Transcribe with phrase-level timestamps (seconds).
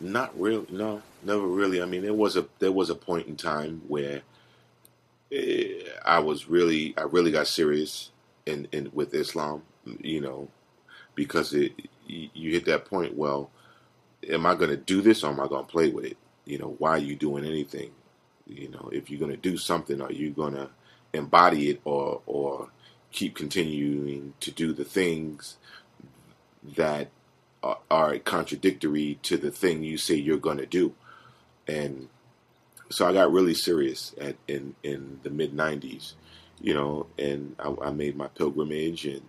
[0.00, 0.66] Not really.
[0.70, 1.82] No, never really.
[1.82, 4.22] I mean, there was a there was a point in time where
[5.32, 8.10] eh, I was really I really got serious
[8.46, 9.62] in, in with Islam.
[10.00, 10.48] You know,
[11.14, 11.72] because it
[12.06, 13.16] you hit that point.
[13.16, 13.50] Well,
[14.28, 16.16] am I going to do this or am I going to play with it?
[16.44, 17.90] You know, why are you doing anything?
[18.46, 20.70] You know, if you're going to do something, are you going to
[21.12, 22.70] embody it or or
[23.12, 25.56] keep continuing to do the things
[26.76, 27.08] that
[27.62, 30.94] are, contradictory to the thing you say you're going to do?
[31.66, 32.08] And
[32.90, 36.14] so I got really serious at in in the mid '90s,
[36.60, 39.22] you know, and I, I made my pilgrimage and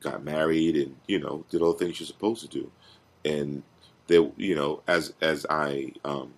[0.00, 2.70] got married and you know did all the things you're supposed to do,
[3.24, 3.62] and
[4.06, 6.32] there, you know, as as I um,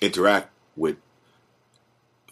[0.00, 0.96] interact with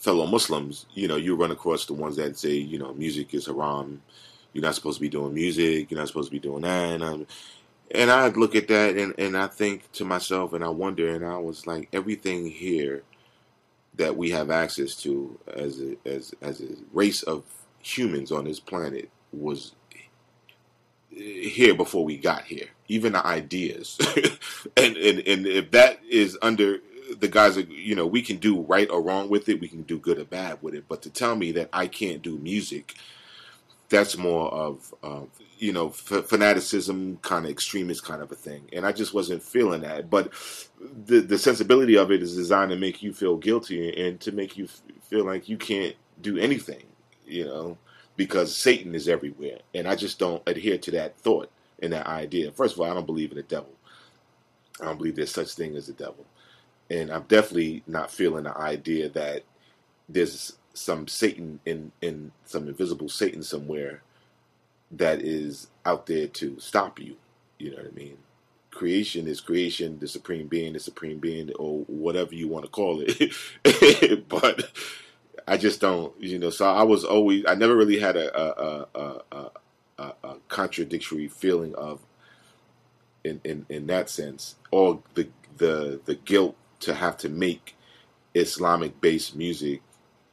[0.01, 3.47] fellow Muslims, you know, you run across the ones that say, you know, music is
[3.47, 4.03] haram.
[4.57, 5.91] You're not supposed to be doing music.
[5.91, 6.95] You're not supposed to be doing that.
[6.95, 7.27] And, I'm,
[7.91, 11.27] and I look at that and, and I think to myself and I wonder, and
[11.27, 13.03] I was like, everything here
[13.97, 17.44] that we have access to as a, as as a race of
[17.81, 19.72] humans on this planet was
[21.11, 22.69] here before we got here.
[22.88, 23.99] Even the ideas,
[24.77, 26.78] and, and and if that is under
[27.19, 29.83] the guise that you know we can do right or wrong with it we can
[29.83, 32.94] do good or bad with it but to tell me that i can't do music
[33.89, 35.23] that's more of uh,
[35.59, 38.69] you know f- fanaticism kind of extremist kind of a thing.
[38.73, 40.11] And i just wasn't feeling that.
[40.11, 40.33] But
[40.81, 44.57] the the sensibility of it is designed to make you feel guilty and to make
[44.57, 46.83] you f- feel like you can't do anything
[47.27, 47.77] you know
[48.17, 49.59] because satan is everywhere.
[49.75, 52.53] And i just don't adhere to that thought and that idea.
[52.53, 53.73] First of all i don't believe in the devil.
[54.81, 56.27] I don't believe there's such thing as a devil.
[56.91, 59.43] And I'm definitely not feeling the idea that
[60.09, 64.03] there's some Satan in in some invisible Satan somewhere
[64.91, 67.16] that is out there to stop you.
[67.59, 68.19] You know what I mean?
[68.70, 73.03] Creation is creation, the supreme being, the supreme being, or whatever you want to call
[73.06, 74.28] it.
[74.28, 74.70] but
[75.48, 76.50] I just don't, you know.
[76.50, 79.50] So I was always, I never really had a a, a,
[79.98, 82.00] a, a, contradictory feeling of,
[83.25, 87.75] in, in in that sense, or the the the guilt to have to make
[88.34, 89.81] Islamic based music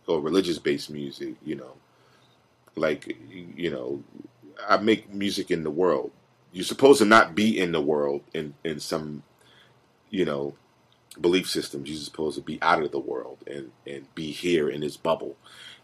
[0.08, 1.74] or religious based music, you know.
[2.76, 4.04] Like, you know,
[4.68, 6.12] I make music in the world.
[6.52, 9.24] You're supposed to not be in the world in, in some,
[10.10, 10.56] you know,
[11.20, 11.90] belief systems.
[11.90, 15.36] You're supposed to be out of the world and, and be here in this bubble.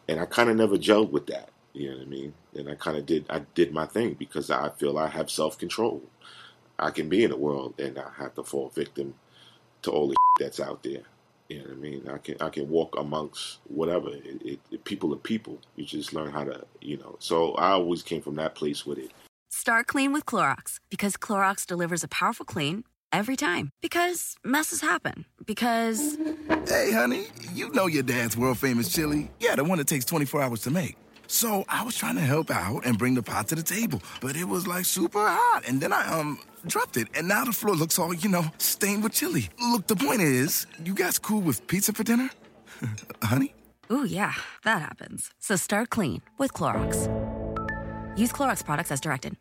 [0.08, 1.50] And I kind of never gelled with that.
[1.74, 2.34] You know what I mean?
[2.56, 5.58] And I kind of did, I did my thing because I feel I have self
[5.58, 6.02] control.
[6.78, 9.16] I can be in the world and I have to fall victim
[9.84, 11.04] to all the that's out there.
[11.50, 12.10] You know what I mean?
[12.14, 14.10] I can I can walk amongst whatever.
[14.10, 15.60] It, it, it, people are people.
[15.76, 17.16] You just learn how to, you know.
[17.20, 19.12] So I always came from that place with it.
[19.50, 23.72] Start clean with Clorox because Clorox delivers a powerful clean every time.
[23.82, 25.26] Because messes happen.
[25.44, 26.18] Because.
[26.68, 29.32] Hey, honey, you know your dad's world famous chili.
[29.40, 30.98] Yeah, the one that takes 24 hours to make.
[31.30, 34.36] So I was trying to help out and bring the pot to the table, but
[34.36, 35.62] it was like super hot.
[35.68, 39.04] And then I um dropped it, and now the floor looks all, you know, stained
[39.04, 39.50] with chili.
[39.72, 42.30] Look, the point is, you guys cool with pizza for dinner?
[43.22, 43.54] honey?
[43.92, 44.34] Ooh, yeah,
[44.64, 45.30] that happens.
[45.40, 47.08] So start clean with Clorox.
[48.18, 49.36] Use Clorox products as directed.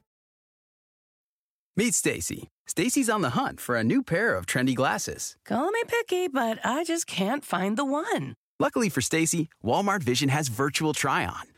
[1.74, 2.48] Meet Stacy.
[2.66, 5.36] Stacy's on the hunt for a new pair of trendy glasses.
[5.46, 8.34] Call me picky, but I just can't find the one.
[8.60, 11.44] Luckily for Stacy, Walmart Vision has virtual try on.